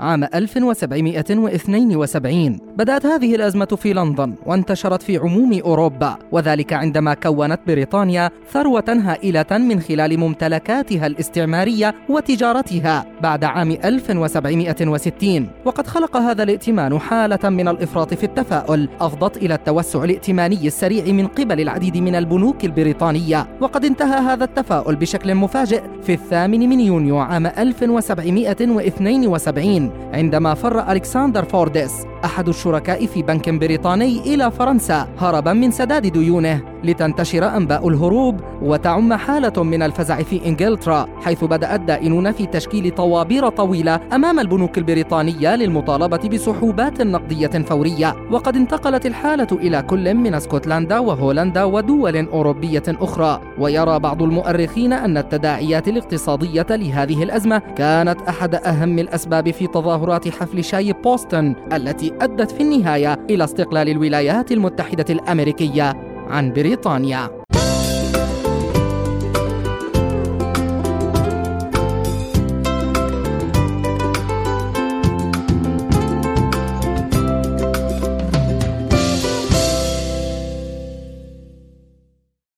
عام 0.00 0.24
1772 0.24 2.58
بدأت 2.76 3.06
هذه 3.06 3.34
الأزمة 3.34 3.64
في 3.64 3.92
لندن 3.92 4.34
وانتشرت 4.46 5.02
في 5.02 5.16
عموم 5.16 5.60
أوروبا 5.64 6.16
وذلك 6.32 6.72
عندما 6.72 7.14
كونت 7.14 7.60
بريطانيا 7.66 8.30
ثروة 8.52 8.84
هائلة 8.88 9.46
من 9.50 9.80
خلال 9.80 10.20
ممتلكاتها 10.20 11.06
الاستعمارية 11.06 11.94
وتجارتها 12.08 13.06
بعد 13.22 13.44
عام 13.44 13.70
1760 13.70 15.48
وقد 15.64 15.86
خلق 15.86 16.16
هذا 16.16 16.42
الائتمان 16.42 16.98
حالة 16.98 17.50
من 17.50 17.68
الإفراط 17.68 18.14
في 18.14 18.24
التفاؤل 18.24 18.88
أفضت 19.00 19.36
إلى 19.36 19.54
التوسع 19.54 20.04
الائتماني 20.04 20.66
السريع 20.66 21.04
من 21.04 21.26
قبل 21.26 21.60
العديد 21.60 21.96
من 21.96 22.14
البنوك 22.14 22.64
البريطانية. 22.64 23.46
وقد 23.60 23.84
انتهى 23.84 24.20
هذا 24.20 24.44
التفاؤل 24.44 24.96
بشكل 24.96 25.34
مفاجئ 25.34 25.82
في 26.02 26.12
الثامن 26.12 26.68
من 26.68 26.80
يونيو 26.80 27.18
عام 27.18 27.46
1772 27.46 29.83
عندما 30.12 30.54
فر 30.54 30.92
ألكسندر 30.92 31.44
فوردس 31.44 32.06
أحد 32.24 32.48
الشركاء 32.48 33.06
في 33.06 33.22
بنك 33.22 33.48
بريطاني 33.48 34.34
إلى 34.34 34.50
فرنسا 34.50 35.08
هربا 35.18 35.52
من 35.52 35.70
سداد 35.70 36.06
ديونه. 36.06 36.73
لتنتشر 36.84 37.56
أنباء 37.56 37.88
الهروب 37.88 38.40
وتعم 38.62 39.14
حالة 39.14 39.62
من 39.62 39.82
الفزع 39.82 40.22
في 40.22 40.46
إنجلترا 40.46 41.06
حيث 41.22 41.44
بدأ 41.44 41.74
الدائنون 41.74 42.32
في 42.32 42.46
تشكيل 42.46 42.90
طوابير 42.90 43.48
طويلة 43.48 44.00
أمام 44.12 44.40
البنوك 44.40 44.78
البريطانية 44.78 45.56
للمطالبة 45.56 46.28
بسحوبات 46.28 47.02
نقدية 47.02 47.46
فورية. 47.46 48.14
وقد 48.30 48.56
انتقلت 48.56 49.06
الحالة 49.06 49.46
إلى 49.52 49.82
كل 49.82 50.14
من 50.14 50.34
اسكتلندا 50.34 50.98
وهولندا 50.98 51.64
ودول 51.64 52.16
أوروبية 52.16 52.82
أخرى. 52.88 53.40
ويرى 53.58 53.98
بعض 53.98 54.22
المؤرخين 54.22 54.92
أن 54.92 55.16
التداعيات 55.16 55.88
الاقتصادية 55.88 56.66
لهذه 56.70 57.22
الأزمة 57.22 57.58
كانت 57.58 58.20
أحد 58.28 58.54
أهم 58.54 58.98
الأسباب 58.98 59.50
في 59.50 59.66
تظاهرات 59.66 60.28
حفل 60.28 60.64
شاي 60.64 60.92
بوسطن 60.92 61.54
التي 61.72 62.12
أدت 62.20 62.50
في 62.50 62.62
النهاية 62.62 63.18
إلى 63.30 63.44
استقلال 63.44 63.88
الولايات 63.88 64.52
المتحدة 64.52 65.06
الأمريكية. 65.10 66.13
عن 66.28 66.52
بريطانيا. 66.52 67.43